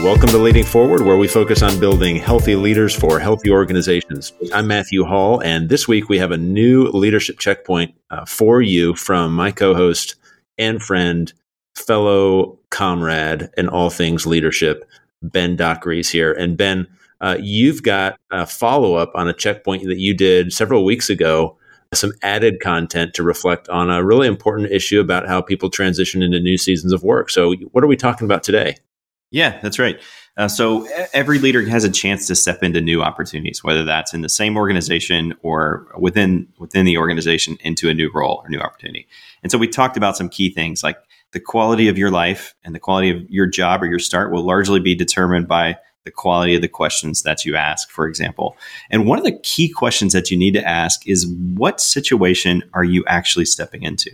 Welcome 0.00 0.30
to 0.30 0.38
Leading 0.38 0.64
Forward, 0.64 1.02
where 1.02 1.16
we 1.16 1.28
focus 1.28 1.62
on 1.62 1.78
building 1.78 2.16
healthy 2.16 2.56
leaders 2.56 2.92
for 2.92 3.20
healthy 3.20 3.50
organizations. 3.50 4.32
I'm 4.52 4.66
Matthew 4.66 5.04
Hall, 5.04 5.40
and 5.42 5.68
this 5.68 5.86
week 5.86 6.08
we 6.08 6.18
have 6.18 6.32
a 6.32 6.36
new 6.36 6.88
leadership 6.88 7.38
checkpoint 7.38 7.94
uh, 8.10 8.24
for 8.24 8.60
you 8.62 8.96
from 8.96 9.32
my 9.32 9.52
co 9.52 9.74
host 9.74 10.16
and 10.58 10.82
friend, 10.82 11.32
fellow 11.76 12.58
comrade 12.70 13.50
in 13.56 13.68
all 13.68 13.90
things 13.90 14.26
leadership, 14.26 14.84
Ben 15.22 15.54
Dockery 15.54 16.02
here. 16.02 16.32
And 16.32 16.56
Ben, 16.56 16.88
uh, 17.20 17.36
you've 17.40 17.84
got 17.84 18.18
a 18.32 18.46
follow 18.46 18.94
up 18.94 19.12
on 19.14 19.28
a 19.28 19.32
checkpoint 19.32 19.84
that 19.84 19.98
you 19.98 20.14
did 20.14 20.52
several 20.52 20.84
weeks 20.84 21.10
ago, 21.10 21.56
some 21.94 22.12
added 22.22 22.58
content 22.60 23.14
to 23.14 23.22
reflect 23.22 23.68
on 23.68 23.88
a 23.88 24.02
really 24.02 24.26
important 24.26 24.72
issue 24.72 25.00
about 25.00 25.28
how 25.28 25.40
people 25.40 25.70
transition 25.70 26.22
into 26.22 26.40
new 26.40 26.58
seasons 26.58 26.92
of 26.92 27.04
work. 27.04 27.30
So, 27.30 27.54
what 27.70 27.84
are 27.84 27.88
we 27.88 27.96
talking 27.96 28.24
about 28.24 28.42
today? 28.42 28.76
Yeah, 29.32 29.58
that's 29.62 29.78
right. 29.78 29.98
Uh, 30.36 30.46
so 30.46 30.86
every 31.12 31.38
leader 31.38 31.62
has 31.68 31.84
a 31.84 31.90
chance 31.90 32.26
to 32.26 32.34
step 32.34 32.62
into 32.62 32.80
new 32.80 33.02
opportunities, 33.02 33.64
whether 33.64 33.84
that's 33.84 34.14
in 34.14 34.20
the 34.20 34.28
same 34.28 34.56
organization 34.56 35.34
or 35.42 35.88
within 35.98 36.48
within 36.58 36.86
the 36.86 36.98
organization 36.98 37.56
into 37.60 37.88
a 37.88 37.94
new 37.94 38.10
role 38.14 38.42
or 38.44 38.48
new 38.48 38.60
opportunity. 38.60 39.06
And 39.42 39.50
so 39.50 39.58
we 39.58 39.68
talked 39.68 39.96
about 39.96 40.16
some 40.16 40.28
key 40.28 40.50
things 40.50 40.82
like 40.82 40.98
the 41.32 41.40
quality 41.40 41.88
of 41.88 41.98
your 41.98 42.10
life 42.10 42.54
and 42.62 42.74
the 42.74 42.78
quality 42.78 43.10
of 43.10 43.28
your 43.30 43.46
job 43.46 43.82
or 43.82 43.86
your 43.86 43.98
start 43.98 44.30
will 44.30 44.44
largely 44.44 44.80
be 44.80 44.94
determined 44.94 45.48
by 45.48 45.78
the 46.04 46.10
quality 46.10 46.54
of 46.54 46.62
the 46.62 46.68
questions 46.68 47.22
that 47.22 47.44
you 47.44 47.56
ask, 47.56 47.90
for 47.90 48.06
example. 48.06 48.56
And 48.90 49.06
one 49.06 49.18
of 49.18 49.24
the 49.24 49.38
key 49.38 49.68
questions 49.68 50.12
that 50.12 50.30
you 50.30 50.36
need 50.36 50.54
to 50.54 50.66
ask 50.66 51.06
is 51.06 51.26
what 51.54 51.80
situation 51.80 52.62
are 52.74 52.84
you 52.84 53.04
actually 53.06 53.46
stepping 53.46 53.82
into? 53.82 54.10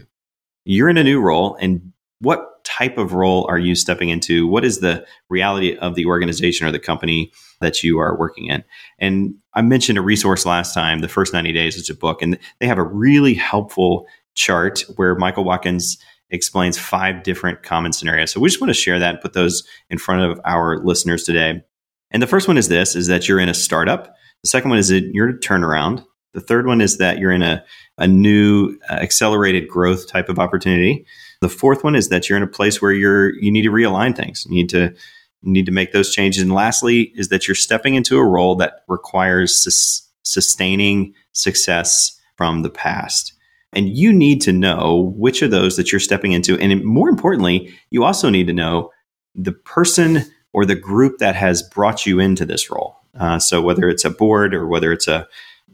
You're 0.65 0.89
in 0.89 0.99
a 0.99 1.05
new 1.05 1.21
role 1.21 1.57
and 1.61 1.93
what 2.21 2.58
type 2.69 2.99
of 2.99 3.15
role 3.15 3.47
are 3.49 3.59
you 3.59 3.75
stepping 3.75 4.11
into? 4.11 4.47
What 4.47 4.65
is 4.65 4.81
the 4.81 5.07
reality 5.31 5.77
of 5.79 5.95
the 5.95 6.05
organization 6.05 6.67
or 6.67 6.73
the 6.73 6.79
company 6.79 7.33
that 7.61 7.83
you 7.83 7.99
are 7.99 8.17
working 8.19 8.47
in? 8.47 8.63
And 8.99 9.35
I 9.55 9.63
mentioned 9.63 9.97
a 9.97 10.03
resource 10.03 10.45
last 10.45 10.75
time, 10.75 10.99
The 10.99 11.09
First 11.09 11.33
90 11.33 11.53
Days 11.53 11.77
is 11.77 11.89
a 11.89 11.95
book, 11.95 12.21
and 12.21 12.39
they 12.61 12.67
have 12.67 12.79
a 12.79 12.83
really 12.83 13.33
helpful 13.33 14.07
chart 14.35 14.85
where 14.97 15.15
Michael 15.15 15.45
Watkins 15.45 15.97
explains 16.31 16.79
five 16.79 17.23
different 17.23 17.63
common 17.63 17.95
scenarios. 17.95 18.31
So 18.33 18.41
we 18.41 18.51
just 18.51 18.61
want 18.61 18.69
to 18.69 18.75
share 18.75 18.99
that 18.99 19.15
and 19.15 19.21
put 19.21 19.33
those 19.33 19.67
in 19.89 19.97
front 19.97 20.31
of 20.31 20.39
our 20.45 20.79
listeners 20.85 21.25
today. 21.25 21.63
And 22.11 22.23
the 22.23 22.27
first 22.27 22.49
one 22.49 22.59
is 22.59 22.69
this 22.69 22.95
is 22.95 23.07
that 23.07 23.29
you're 23.29 23.41
in 23.41 23.49
a 23.49 23.55
startup. 23.55 24.15
The 24.43 24.49
second 24.49 24.69
one 24.71 24.79
is 24.79 24.89
that 24.89 25.11
you're 25.15 25.31
in 25.31 25.37
a 25.37 25.39
turnaround. 25.39 26.05
The 26.35 26.41
third 26.41 26.67
one 26.67 26.83
is 26.83 26.99
that 26.99 27.19
you're 27.19 27.33
in 27.33 27.43
a, 27.43 27.65
a 27.97 28.07
new 28.07 28.79
uh, 28.91 28.95
accelerated 28.95 29.69
growth 29.69 30.07
type 30.07 30.29
of 30.29 30.39
opportunity. 30.39 31.07
The 31.41 31.49
fourth 31.49 31.85
one 31.85 31.95
is 31.95 32.09
that 32.09 32.29
you're 32.29 32.37
in 32.37 32.43
a 32.43 32.49
place 32.49 32.83
where 32.83 32.93
you're 32.93 33.35
you 33.35 33.51
need 33.51 33.63
to 33.63 33.71
realign 33.71 34.17
things. 34.17 34.47
You 34.49 34.57
need 34.57 34.69
to 34.71 34.95
you 35.43 35.53
need 35.53 35.67
to 35.67 35.73
make 35.73 35.93
those 35.93 36.13
changes. 36.13 36.43
And 36.43 36.53
lastly, 36.53 37.13
is 37.15 37.29
that 37.29 37.47
you're 37.47 37.55
stepping 37.55 37.95
into 37.95 38.19
a 38.19 38.25
role 38.25 38.57
that 38.57 38.85
requires 38.89 39.63
sus- 39.63 40.09
sustaining 40.23 41.15
success 41.33 42.19
from 42.37 42.63
the 42.63 42.71
past. 42.71 43.35
And 43.73 43.89
you 43.89 44.13
need 44.13 44.41
to 44.43 44.53
know 44.53 45.13
which 45.17 45.43
of 45.43 45.51
those 45.51 45.77
that 45.77 45.93
you're 45.93 46.01
stepping 46.01 46.33
into. 46.33 46.59
And 46.59 46.85
more 46.85 47.09
importantly, 47.09 47.73
you 47.91 48.03
also 48.03 48.31
need 48.31 48.47
to 48.47 48.53
know 48.53 48.91
the 49.35 49.53
person 49.53 50.25
or 50.53 50.65
the 50.65 50.75
group 50.75 51.19
that 51.19 51.37
has 51.37 51.63
brought 51.63 52.07
you 52.07 52.19
into 52.19 52.47
this 52.47 52.71
role. 52.71 52.97
Uh, 53.19 53.39
so 53.39 53.61
whether 53.61 53.89
it's 53.89 54.05
a 54.05 54.11
board 54.11 54.55
or 54.55 54.67
whether 54.67 54.93
it's 54.93 55.07
a 55.07 55.29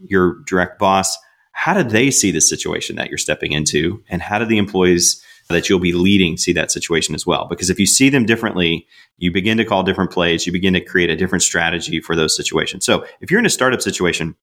your 0.07 0.39
direct 0.45 0.77
boss, 0.77 1.17
how 1.53 1.73
do 1.73 1.83
they 1.83 2.11
see 2.11 2.31
the 2.31 2.41
situation 2.41 2.97
that 2.97 3.09
you're 3.09 3.17
stepping 3.17 3.53
into, 3.53 4.03
and 4.09 4.21
how 4.21 4.37
do 4.37 4.45
the 4.45 4.57
employees 4.57 5.23
that 5.49 5.69
you'll 5.69 5.79
be 5.79 5.93
leading 5.93 6.37
see 6.37 6.53
that 6.53 6.71
situation 6.71 7.13
as 7.15 7.25
well. 7.25 7.45
Because 7.47 7.69
if 7.69 7.79
you 7.79 7.85
see 7.85 8.09
them 8.09 8.25
differently, 8.25 8.87
you 9.17 9.31
begin 9.31 9.57
to 9.57 9.65
call 9.65 9.83
different 9.83 10.11
plays, 10.11 10.45
you 10.45 10.51
begin 10.51 10.73
to 10.73 10.81
create 10.81 11.09
a 11.09 11.15
different 11.15 11.43
strategy 11.43 11.99
for 11.99 12.15
those 12.15 12.35
situations. 12.35 12.85
So 12.85 13.05
if 13.21 13.29
you're 13.29 13.39
in 13.39 13.45
a 13.45 13.49
startup 13.49 13.81
situation, 13.81 14.35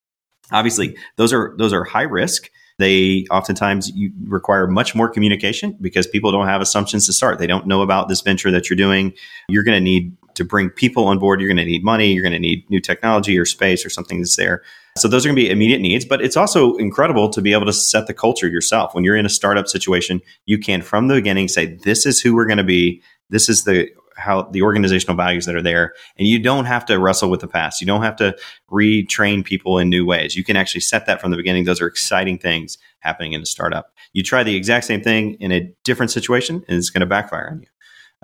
obviously 0.52 0.96
those 1.16 1.32
are 1.32 1.54
those 1.58 1.72
are 1.72 1.84
high 1.84 2.02
risk. 2.02 2.50
They 2.78 3.26
oftentimes 3.30 3.90
you 3.94 4.12
require 4.24 4.66
much 4.66 4.94
more 4.94 5.08
communication 5.08 5.76
because 5.80 6.06
people 6.06 6.32
don't 6.32 6.46
have 6.46 6.60
assumptions 6.60 7.06
to 7.06 7.12
start. 7.12 7.38
They 7.38 7.46
don't 7.46 7.66
know 7.66 7.82
about 7.82 8.08
this 8.08 8.22
venture 8.22 8.50
that 8.50 8.70
you're 8.70 8.76
doing. 8.76 9.12
You're 9.48 9.62
going 9.62 9.76
to 9.76 9.84
need 9.84 10.16
to 10.34 10.44
bring 10.44 10.70
people 10.70 11.06
on 11.06 11.18
board. 11.18 11.40
You're 11.40 11.48
going 11.48 11.56
to 11.56 11.64
need 11.64 11.84
money. 11.84 12.12
You're 12.12 12.22
going 12.22 12.32
to 12.32 12.38
need 12.38 12.68
new 12.70 12.80
technology 12.80 13.38
or 13.38 13.44
space 13.44 13.84
or 13.84 13.90
something 13.90 14.18
that's 14.18 14.36
there. 14.36 14.62
So 14.98 15.08
those 15.08 15.24
are 15.24 15.28
going 15.28 15.36
to 15.36 15.42
be 15.42 15.50
immediate 15.50 15.80
needs, 15.80 16.04
but 16.04 16.20
it's 16.20 16.36
also 16.36 16.76
incredible 16.76 17.30
to 17.30 17.40
be 17.40 17.52
able 17.52 17.66
to 17.66 17.72
set 17.72 18.06
the 18.06 18.14
culture 18.14 18.48
yourself. 18.48 18.94
When 18.94 19.04
you're 19.04 19.16
in 19.16 19.24
a 19.24 19.30
startup 19.30 19.66
situation, 19.66 20.20
you 20.44 20.58
can 20.58 20.82
from 20.82 21.08
the 21.08 21.14
beginning 21.14 21.48
say, 21.48 21.66
this 21.66 22.04
is 22.04 22.20
who 22.20 22.34
we're 22.34 22.46
going 22.46 22.58
to 22.58 22.64
be. 22.64 23.02
This 23.30 23.48
is 23.48 23.64
the 23.64 23.88
how 24.16 24.42
the 24.42 24.62
organizational 24.62 25.16
values 25.16 25.46
that 25.46 25.54
are 25.54 25.62
there. 25.62 25.94
And 26.18 26.26
you 26.28 26.38
don't 26.38 26.66
have 26.66 26.84
to 26.86 26.98
wrestle 26.98 27.30
with 27.30 27.40
the 27.40 27.48
past. 27.48 27.80
You 27.80 27.86
don't 27.86 28.02
have 28.02 28.16
to 28.16 28.36
retrain 28.70 29.44
people 29.44 29.78
in 29.78 29.88
new 29.88 30.04
ways. 30.04 30.36
You 30.36 30.44
can 30.44 30.56
actually 30.56 30.82
set 30.82 31.06
that 31.06 31.20
from 31.20 31.30
the 31.30 31.36
beginning. 31.36 31.64
Those 31.64 31.80
are 31.80 31.86
exciting 31.86 32.38
things 32.38 32.78
happening 33.00 33.32
in 33.32 33.42
a 33.42 33.46
startup. 33.46 33.92
You 34.12 34.22
try 34.22 34.42
the 34.42 34.54
exact 34.54 34.86
same 34.86 35.02
thing 35.02 35.34
in 35.40 35.50
a 35.50 35.72
different 35.84 36.12
situation 36.12 36.64
and 36.68 36.76
it's 36.76 36.90
going 36.90 37.00
to 37.00 37.06
backfire 37.06 37.48
on 37.50 37.60
you. 37.60 37.66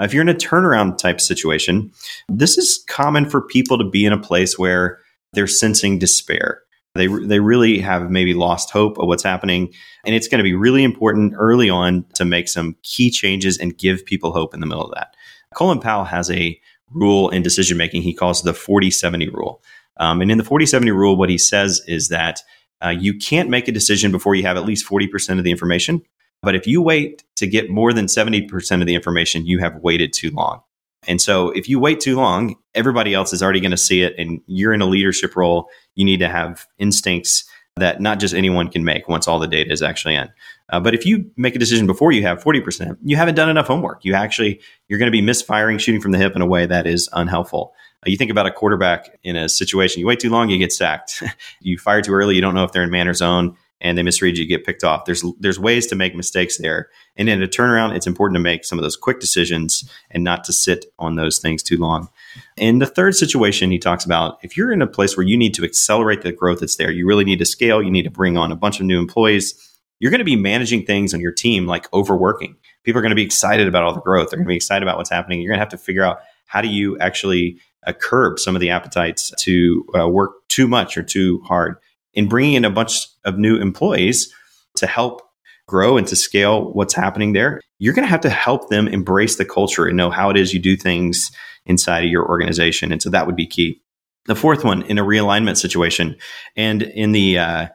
If 0.01 0.13
you're 0.13 0.23
in 0.23 0.29
a 0.29 0.35
turnaround 0.35 0.99
type 0.99 1.21
situation, 1.21 1.93
this 2.29 2.57
is 2.57 2.85
common 2.89 3.29
for 3.29 3.43
people 3.43 3.79
to 3.79 3.85
be 3.85 4.05
in 4.05 4.13
a 4.13 4.21
place 4.21 4.59
where 4.59 5.01
they're 5.33 5.47
sensing 5.47 5.99
despair. 5.99 6.63
They, 6.95 7.07
they 7.07 7.41
really 7.41 7.79
have 7.79 8.11
maybe 8.11 8.35
lost 8.35 8.71
hope 8.71 8.99
of 8.99 9.07
what's 9.07 9.23
happening. 9.23 9.73
And 10.05 10.15
it's 10.15 10.29
going 10.29 10.39
to 10.39 10.45
be 10.45 10.55
really 10.55 10.83
important 10.83 11.35
early 11.37 11.71
on 11.71 12.05
to 12.15 12.25
make 12.25 12.49
some 12.49 12.77
key 12.83 13.11
changes 13.11 13.59
and 13.59 13.77
give 13.77 14.05
people 14.05 14.33
hope 14.33 14.55
in 14.55 14.61
the 14.61 14.67
middle 14.67 14.85
of 14.85 14.95
that. 14.95 15.15
Colin 15.55 15.81
Powell 15.81 16.05
has 16.05 16.31
a 16.31 16.59
rule 16.91 17.29
in 17.31 17.43
decision 17.43 17.77
making 17.77 18.03
he 18.03 18.15
calls 18.15 18.43
the 18.43 18.55
40 18.55 18.91
70 18.91 19.29
rule. 19.29 19.63
Um, 19.99 20.21
and 20.21 20.31
in 20.31 20.39
the 20.39 20.45
40 20.45 20.67
70 20.67 20.91
rule, 20.93 21.17
what 21.17 21.31
he 21.31 21.39
says 21.39 21.83
is 21.87 22.09
that 22.09 22.41
uh, 22.85 22.91
you 22.91 23.17
can't 23.17 23.51
make 23.51 23.69
a 23.69 23.73
decision 23.73 24.13
before 24.13 24.35
you 24.35 24.45
have 24.45 24.57
at 24.57 24.65
least 24.65 24.89
40% 24.89 25.39
of 25.39 25.45
the 25.45 25.51
information. 25.51 26.03
But 26.43 26.55
if 26.55 26.67
you 26.67 26.81
wait 26.81 27.25
to 27.37 27.47
get 27.47 27.71
more 27.71 27.93
than 27.93 28.07
70% 28.07 28.81
of 28.81 28.87
the 28.87 28.95
information, 28.95 29.47
you 29.47 29.59
have 29.59 29.77
waited 29.77 30.13
too 30.13 30.31
long. 30.31 30.63
And 31.07 31.21
so 31.21 31.51
if 31.51 31.69
you 31.69 31.79
wait 31.79 32.01
too 32.01 32.17
long, 32.17 32.57
everybody 32.75 33.15
else 33.15 33.33
is 33.33 33.43
already 33.43 33.61
going 33.61 33.71
to 33.71 33.77
see 33.77 34.03
it 34.03 34.15
and 34.19 34.41
you're 34.47 34.73
in 34.73 34.83
a 34.83 34.87
leadership 34.87 35.37
role. 35.37 35.69
You 35.95 36.05
need 36.05 36.21
to 36.21 36.29
have 36.29 36.67
instincts 36.79 37.49
that 37.77 38.01
not 38.01 38.19
just 38.19 38.35
anyone 38.35 38.69
can 38.69 38.85
make 38.85 39.09
once 39.09 39.29
all 39.29 39.39
the 39.39 39.47
data 39.47 39.73
is 39.73 39.83
actually 39.83 40.17
in. 40.17 40.29
Uh, 40.71 40.81
but 40.81 40.95
if 40.95 41.07
you 41.07 41.31
make 41.37 41.55
a 41.55 41.59
decision 41.59 41.87
before 41.87 42.13
you 42.13 42.23
have 42.23 42.43
40%, 42.43 42.99
you 43.05 43.17
haven't 43.17 43.37
done 43.37 43.49
enough 43.49 43.69
homework. 43.69 44.05
You 44.05 44.15
actually, 44.15 44.61
you're 44.89 44.99
going 44.99 45.11
to 45.11 45.17
be 45.17 45.23
misfiring, 45.23 45.79
shooting 45.79 46.01
from 46.01 46.11
the 46.11 46.19
hip 46.19 46.35
in 46.35 46.43
a 46.43 46.47
way 46.47 46.67
that 46.67 46.87
is 46.87 47.09
unhelpful. 47.13 47.73
Uh, 48.05 48.11
you 48.11 48.17
think 48.17 48.31
about 48.31 48.47
a 48.47 48.51
quarterback 48.51 49.19
in 49.23 49.37
a 49.37 49.49
situation, 49.49 50.01
you 50.01 50.07
wait 50.07 50.21
too 50.21 50.31
long, 50.31 50.51
you 50.51 50.59
get 50.59 50.73
sacked. 50.73 51.23
you 51.61 51.79
fire 51.79 52.03
too 52.03 52.13
early, 52.13 52.35
you 52.35 52.41
don't 52.41 52.55
know 52.55 52.65
if 52.65 52.73
they're 52.73 52.83
in 52.83 52.91
man 52.91 53.09
or 53.09 53.15
zone 53.15 53.57
and 53.81 53.97
they 53.97 54.03
misread 54.03 54.37
you, 54.37 54.47
get 54.47 54.65
picked 54.65 54.83
off. 54.83 55.05
There's 55.05 55.25
there's 55.39 55.59
ways 55.59 55.87
to 55.89 55.97
make 55.97 56.15
mistakes 56.15 56.59
there. 56.59 56.89
And 57.17 57.29
in 57.29 57.43
a 57.43 57.47
turnaround, 57.47 57.95
it's 57.95 58.07
important 58.07 58.37
to 58.37 58.43
make 58.43 58.65
some 58.65 58.79
of 58.79 58.83
those 58.83 58.97
quick 58.97 59.21
decisions 59.21 59.89
and 60.11 60.25
not 60.25 60.45
to 60.45 60.53
sit 60.53 60.87
on 60.99 61.15
those 61.15 61.39
things 61.39 61.63
too 61.63 61.77
long. 61.77 62.09
In 62.57 62.79
the 62.79 62.87
third 62.87 63.15
situation, 63.15 63.71
he 63.71 63.79
talks 63.79 64.05
about 64.05 64.39
if 64.43 64.57
you're 64.57 64.73
in 64.73 64.83
a 64.83 64.87
place 64.87 65.17
where 65.17 65.27
you 65.27 65.37
need 65.37 65.55
to 65.55 65.65
accelerate 65.65 66.23
the 66.23 66.33
growth 66.33 66.61
that's 66.61 66.77
there, 66.77 66.91
you 66.91 67.07
really 67.07 67.25
need 67.25 67.39
to 67.39 67.47
scale, 67.47 67.83
you 67.83 67.91
need 67.91 68.03
to 68.03 68.11
bring 68.11 68.37
on 68.37 68.53
a 68.53 68.57
bunch 68.57 68.81
of 68.81 68.87
new 68.87 68.99
employees. 68.99 69.55
You're 70.01 70.11
going 70.11 70.21
to 70.21 70.25
be 70.25 70.37
managing 70.37 70.85
things 70.85 71.13
on 71.13 71.21
your 71.21 71.33
team 71.33 71.67
like 71.67 71.93
overworking. 71.93 72.57
People 72.85 73.01
are 73.01 73.03
going 73.03 73.11
to 73.11 73.17
be 73.17 73.25
excited 73.25 73.67
about 73.67 73.83
all 73.83 73.95
the 73.95 74.01
growth. 74.01 74.31
They're 74.31 74.39
going 74.39 74.47
to 74.47 74.51
be 74.53 74.57
excited 74.57 74.83
about 74.83 74.97
what's 74.97 75.11
happening. 75.11 75.41
You're 75.41 75.51
going 75.51 75.59
to 75.59 75.63
have 75.63 75.71
to 75.71 75.79
figure 75.79 76.05
out 76.05 76.21
how 76.47 76.61
do 76.61 76.69
you 76.69 76.97
actually 76.99 77.59
uh, 77.87 77.93
curb 77.93 78.39
some 78.39 78.55
of 78.55 78.61
the 78.61 78.71
appetites 78.71 79.33
to 79.41 79.85
uh, 79.99 80.09
work 80.09 80.49
too 80.49 80.69
much 80.69 80.97
or 80.97 81.03
too 81.03 81.41
hard 81.41 81.77
in 82.19 82.29
bringing 82.29 82.55
in 82.55 82.65
a 82.65 82.71
bunch 82.71 83.07
of 83.25 83.39
new 83.39 83.59
employees 83.59 84.35
to 84.75 84.89
help 84.89 85.23
grow 85.69 85.97
and 85.97 86.05
to 86.09 86.17
scale 86.17 86.73
what's 86.73 86.93
happening 86.93 87.33
there, 87.33 87.61
you're 87.79 87.95
going 87.95 88.05
to 88.05 88.11
have 88.11 88.23
to 88.23 88.29
help 88.29 88.71
them 88.71 88.89
embrace 88.89 89.37
the 89.37 89.45
culture 89.45 89.87
and 89.87 89.97
know 89.97 90.11
how 90.11 90.29
it 90.29 90.37
is 90.37 90.53
you 90.53 90.59
do 90.59 90.77
things 90.77 91.31
inside 91.65 92.05
of 92.05 92.11
your 92.11 92.29
organization. 92.29 92.91
And 92.91 93.01
so 93.01 93.09
that 93.11 93.27
would 93.27 93.37
be 93.37 93.47
key. 93.47 93.81
The 94.27 94.35
fourth 94.35 94.65
one 94.65 94.83
in 94.83 94.99
a 94.99 95.05
realignment 95.05 95.59
situation, 95.59 96.17
and 96.57 96.83
in 96.83 97.13
the 97.13 97.39
uh, 97.39 97.69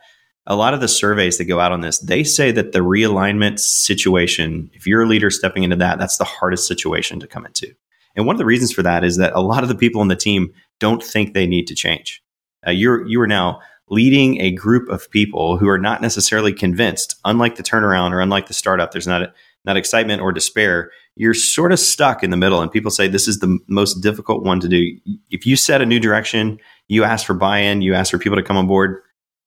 a 0.46 0.58
lot 0.58 0.74
of 0.74 0.82
the 0.82 0.90
surveys 0.90 1.38
that 1.38 1.46
go 1.46 1.62
out 1.62 1.72
on 1.72 1.80
this, 1.80 2.00
they 2.00 2.26
say 2.26 2.52
that 2.52 2.74
the 2.74 2.80
realignment 2.80 3.60
situation, 3.60 4.70
if 4.74 4.86
you're 4.86 5.04
a 5.04 5.08
leader 5.08 5.30
stepping 5.30 5.64
into 5.64 5.78
that, 5.78 6.00
that's 6.00 6.18
the 6.18 6.26
hardest 6.26 6.68
situation 6.68 7.22
to 7.22 7.28
come 7.28 7.46
into. 7.46 7.74
And 8.18 8.26
one 8.26 8.36
of 8.36 8.40
the 8.40 8.46
reasons 8.46 8.74
for 8.74 8.84
that 8.84 9.06
is 9.06 9.16
that 9.18 9.32
a 9.34 9.42
lot 9.42 9.64
of 9.64 9.70
the 9.70 9.76
people 9.76 10.02
on 10.02 10.10
the 10.10 10.18
team 10.18 10.54
don't 10.82 11.02
think 11.02 11.34
they 11.34 11.48
need 11.48 11.66
to 11.68 11.76
change. 11.76 12.22
Uh, 12.68 12.72
you're 12.72 13.08
you 13.08 13.22
are 13.22 13.28
now 13.28 13.62
leading 13.94 14.42
a 14.42 14.52
group 14.52 14.90
of 14.90 15.10
people 15.12 15.58
who 15.58 15.68
are 15.70 15.78
not 15.78 16.02
necessarily 16.02 16.54
convinced. 16.54 17.16
Unlike 17.26 17.56
the 17.56 17.64
turnaround 17.64 18.12
or 18.12 18.20
unlike 18.20 18.48
the 18.48 18.54
startup, 18.54 18.92
there's 18.92 19.08
not 19.08 19.34
not 19.66 19.78
excitement 19.78 20.22
or 20.22 20.32
despair. 20.32 20.92
You're 21.16 21.34
sort 21.34 21.72
of 21.72 21.80
stuck 21.80 22.24
in 22.24 22.32
the 22.32 22.38
middle, 22.38 22.62
and 22.62 22.72
people 22.72 22.92
say 22.92 23.08
this 23.08 23.28
is 23.28 23.40
the 23.40 23.60
most 23.68 24.02
difficult 24.02 24.44
one 24.44 24.60
to 24.60 24.68
do. 24.68 24.98
If 25.30 25.46
you 25.46 25.56
set 25.56 25.82
a 25.82 25.86
new 25.86 26.00
direction, 26.00 26.60
you 26.88 27.04
ask 27.04 27.26
for 27.26 27.34
buy-in, 27.34 27.82
you 27.82 27.94
ask 27.94 28.12
for 28.12 28.18
people 28.18 28.36
to 28.36 28.44
come 28.44 28.58
on 28.58 28.68
board. 28.68 29.02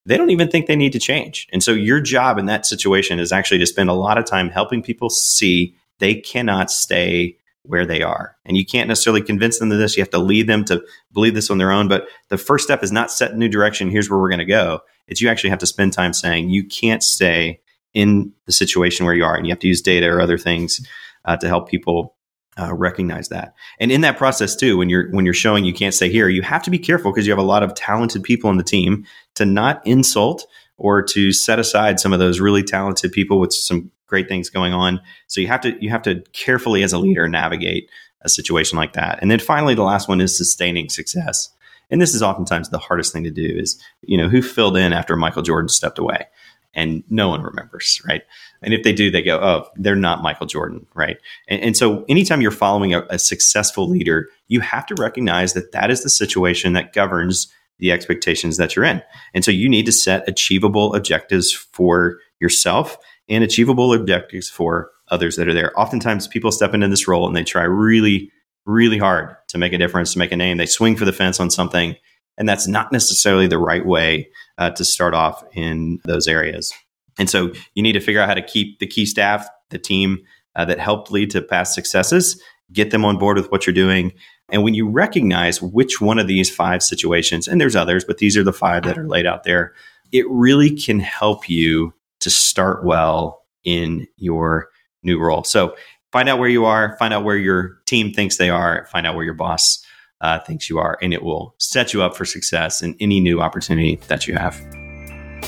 They 0.06 0.16
don't 0.16 0.31
even 0.31 0.48
think 0.48 0.66
they 0.66 0.76
need 0.76 0.93
to 0.93 1.00
change. 1.00 1.48
And 1.52 1.62
so 1.62 1.72
your 1.72 2.00
job 2.00 2.38
in 2.38 2.46
that 2.46 2.64
situation 2.64 3.19
is 3.19 3.32
actually 3.32 3.58
to 3.58 3.66
spend 3.66 3.90
a 3.90 3.94
lot 3.94 4.16
of 4.16 4.25
time 4.25 4.48
helping 4.48 4.82
people 4.82 5.10
see 5.10 5.76
they 5.98 6.14
cannot 6.14 6.70
stay 6.70 7.37
where 7.67 7.87
they 7.87 8.03
are. 8.03 8.37
And 8.45 8.57
you 8.57 8.65
can't 8.65 8.89
necessarily 8.89 9.23
convince 9.23 9.59
them 9.59 9.73
of 9.73 9.79
this. 9.79 9.97
You 9.97 10.03
have 10.03 10.11
to 10.11 10.19
lead 10.19 10.47
them 10.47 10.65
to 10.67 10.83
believe 11.13 11.35
this 11.35 11.51
on 11.51 11.59
their 11.59 11.73
own. 11.73 11.89
But 11.89 12.09
the 12.29 12.39
first 12.39 12.65
step 12.65 12.83
is 12.83 12.93
not 12.93 13.11
set 13.11 13.37
new 13.37 13.49
direction. 13.49 13.91
Here's 13.91 14.09
where 14.11 14.19
we're 14.19 14.31
going 14.31 14.39
to 14.39 14.45
go. 14.45 14.81
It's 15.09 15.21
you 15.21 15.29
actually 15.29 15.51
have 15.51 15.59
to 15.61 15.67
spend 15.67 15.93
time 15.93 16.13
saying 16.13 16.51
you 16.51 16.65
can't 16.65 17.03
stay 17.03 17.61
in 17.95 18.33
the 18.47 18.53
situation 18.53 19.07
where 19.07 19.15
you 19.15 19.25
are. 19.25 19.37
And 19.37 19.47
you 19.47 19.53
have 19.53 19.61
to 19.61 19.69
use 19.69 19.81
data 19.81 20.07
or 20.07 20.21
other 20.21 20.39
things 20.39 20.81
uh, 21.25 21.37
to 21.39 21.49
help 21.49 21.69
people 21.69 22.15
uh, 22.59 22.75
recognize 22.75 23.29
that. 23.29 23.55
And 23.79 23.93
in 23.93 24.01
that 24.03 24.17
process 24.17 24.57
too, 24.57 24.79
when 24.79 24.89
you're 24.89 25.11
when 25.11 25.25
you're 25.25 25.35
showing 25.35 25.65
you 25.65 25.75
can't 25.75 25.95
stay 25.95 26.11
here, 26.11 26.29
you 26.29 26.43
have 26.43 26.63
to 26.63 26.71
be 26.71 26.79
careful 26.79 27.13
because 27.13 27.27
you 27.27 27.33
have 27.33 27.39
a 27.39 27.43
lot 27.43 27.63
of 27.63 27.75
talented 27.75 28.23
people 28.23 28.49
on 28.49 28.57
the 28.57 28.65
team 28.65 29.05
to 29.35 29.45
not 29.45 29.87
insult 29.87 30.47
or 30.79 31.03
to 31.03 31.33
set 31.33 31.59
aside 31.59 32.01
some 32.01 32.13
of 32.13 32.19
those 32.19 32.41
really 32.41 32.63
talented 32.63 33.13
people 33.13 33.39
with 33.39 33.53
some 33.53 33.91
great 34.06 34.29
things 34.29 34.50
going 34.50 34.73
on. 34.73 35.00
So 35.26 35.41
you 35.41 35.49
have 35.49 35.61
to 35.62 35.76
you 35.82 35.91
have 35.91 36.03
to 36.03 36.23
carefully 36.32 36.82
as 36.82 36.93
a 36.93 36.99
leader 36.99 37.29
navigate 37.29 37.91
a 38.23 38.29
situation 38.29 38.76
like 38.76 38.93
that. 38.94 39.19
And 39.23 39.31
then 39.31 39.38
finally, 39.38 39.75
the 39.75 39.82
last 39.82 40.08
one 40.08 40.20
is 40.20 40.37
sustaining 40.37 40.88
success. 40.88 41.50
And 41.91 42.03
this 42.03 42.14
is 42.14 42.23
oftentimes 42.23 42.69
the 42.69 42.79
hardest 42.79 43.12
thing 43.12 43.25
to 43.25 43.31
do 43.31 43.47
is, 43.47 43.81
you 44.03 44.19
know, 44.19 44.29
who 44.29 44.43
filled 44.43 44.76
in 44.76 44.93
after 44.93 45.17
Michael 45.17 45.43
Jordan 45.43 45.69
stepped 45.69 45.99
away? 45.99 46.26
And 46.75 47.03
no 47.08 47.31
one 47.31 47.43
remembers, 47.43 48.03
right? 48.06 48.23
And 48.61 48.75
if 48.75 48.82
they 48.82 48.93
do, 48.93 49.11
they 49.11 49.23
go, 49.23 49.38
oh, 49.38 49.70
they're 49.76 49.97
not 49.97 50.23
Michael 50.23 50.47
Jordan, 50.47 50.87
right? 50.94 51.17
And, 51.49 51.62
and 51.62 51.76
so 51.76 52.05
anytime 52.06 52.43
you're 52.43 52.50
following 52.50 52.93
a, 52.93 53.06
a 53.08 53.19
successful 53.19 53.88
leader, 53.88 54.29
you 54.49 54.61
have 54.61 54.85
to 54.87 54.94
recognize 54.97 55.55
that 55.55 55.73
that 55.73 55.91
is 55.91 56.03
the 56.03 56.11
situation 56.11 56.75
that 56.75 56.93
governs 56.93 57.50
the 57.79 57.93
expectations 57.93 58.58
that 58.58 58.76
you're 58.76 58.85
in. 58.85 59.03
And 59.32 59.43
so 59.43 59.50
you 59.50 59.70
need 59.70 59.87
to 59.87 59.93
set 59.93 60.29
achievable 60.29 60.94
objectives 60.94 61.50
for 61.50 62.19
yourself 62.41 62.99
and 63.28 63.43
achievable 63.43 63.93
objectives 63.93 64.49
for 64.49 64.90
others 65.08 65.37
that 65.37 65.49
are 65.49 65.55
there. 65.55 65.78
Oftentimes 65.78 66.28
people 66.28 66.52
step 66.52 66.75
into 66.75 66.88
this 66.88 67.08
role 67.08 67.26
and 67.26 67.37
they 67.37 67.44
try 67.44 67.62
really, 67.62 68.31
really 68.64 68.99
hard 68.99 69.37
to 69.49 69.58
make 69.58 69.73
a 69.73 69.78
difference, 69.78 70.12
to 70.12 70.19
make 70.19 70.32
a 70.32 70.37
name. 70.37 70.56
They 70.56 70.67
swing 70.67 70.96
for 70.96 71.05
the 71.05 71.12
fence 71.12 71.40
on 71.40 71.50
something. 71.50 71.96
And 72.38 72.49
that's 72.49 72.69
not 72.69 72.93
necessarily 72.93 73.46
the 73.46 73.58
right 73.58 73.87
way 73.87 74.28
uh, 74.58 74.70
to 74.70 74.84
start 74.84 75.14
off 75.14 75.43
in 75.52 76.00
those 76.05 76.28
areas. 76.28 76.73
And 77.19 77.31
so 77.31 77.52
you 77.75 77.82
need 77.82 77.93
to 77.93 78.00
figure 78.00 78.20
out 78.20 78.28
how 78.28 78.34
to 78.34 78.43
keep 78.43 78.78
the 78.78 78.87
key 78.87 79.06
staff, 79.06 79.49
the 79.70 79.79
team 79.79 80.19
uh, 80.55 80.64
that 80.67 80.79
helped 80.79 81.11
lead 81.11 81.31
to 81.31 81.43
past 81.43 81.75
successes, 81.75 82.40
get 82.72 82.90
them 82.90 83.05
on 83.05 83.19
board 83.19 83.37
with 83.38 83.50
what 83.50 83.67
you're 83.67 83.75
doing. 83.75 84.12
And 84.50 84.62
when 84.62 84.75
you 84.75 84.88
recognize 84.88 85.62
which 85.62 86.00
one 86.00 86.19
of 86.19 86.26
these 86.26 86.55
five 86.55 86.82
situations, 86.82 87.49
and 87.49 87.61
there's 87.61 87.76
others, 87.76 88.05
but 88.05 88.19
these 88.19 88.37
are 88.37 88.44
the 88.44 88.52
five 88.52 88.84
that 88.84 88.99
are 88.99 89.08
laid 89.08 89.26
out 89.26 89.44
there, 89.44 89.72
it 90.12 90.29
really 90.29 90.70
can 90.70 91.00
help 91.00 91.49
you 91.49 91.93
to 92.26 92.31
start 92.31 92.84
well 92.84 93.46
in 93.62 94.06
your 94.17 94.69
new 95.05 95.20
role. 95.20 95.44
So 95.44 95.76
find 96.11 96.28
out 96.28 96.40
where 96.40 96.49
you 96.49 96.64
are, 96.64 96.96
find 96.99 97.14
out 97.14 97.23
where 97.23 97.37
your 97.37 97.78
team 97.87 98.12
thinks 98.12 98.37
they 98.37 98.50
are, 98.50 98.88
find 98.90 99.06
out 99.06 99.14
where 99.14 99.25
your 99.25 99.34
boss 99.34 99.78
uh, 100.23 100.40
thinks 100.40 100.69
you 100.69 100.78
are, 100.78 100.99
and 101.00 101.14
it 101.14 101.23
will 101.23 101.55
set 101.58 101.94
you 101.94 102.02
up 102.02 102.17
for 102.17 102.25
success 102.25 102.82
in 102.82 102.96
any 102.99 103.20
new 103.20 103.40
opportunity 103.40 104.00
that 104.08 104.26
you 104.26 104.34
have. 104.34 104.61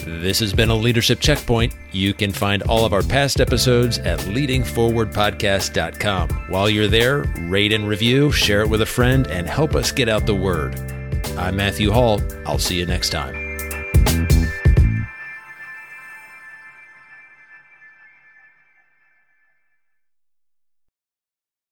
This 0.04 0.38
has 0.38 0.52
been 0.52 0.70
a 0.70 0.76
leadership 0.76 1.18
checkpoint. 1.18 1.74
You 1.90 2.14
can 2.14 2.30
find 2.30 2.62
all 2.62 2.84
of 2.84 2.92
our 2.92 3.02
past 3.02 3.40
episodes 3.40 3.98
at 3.98 4.20
leadingforwardpodcast.com. 4.20 6.28
While 6.48 6.70
you're 6.70 6.86
there, 6.86 7.24
rate 7.48 7.72
and 7.72 7.88
review, 7.88 8.30
share 8.30 8.60
it 8.60 8.68
with 8.68 8.82
a 8.82 8.86
friend, 8.86 9.26
and 9.26 9.48
help 9.48 9.74
us 9.74 9.90
get 9.90 10.08
out 10.08 10.26
the 10.26 10.36
word. 10.36 10.78
I'm 11.36 11.56
Matthew 11.56 11.90
Hall. 11.90 12.20
I'll 12.46 12.60
see 12.60 12.78
you 12.78 12.86
next 12.86 13.10
time. 13.10 13.47